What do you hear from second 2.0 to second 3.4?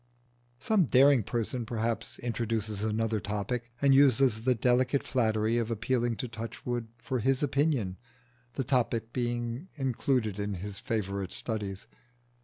introduces another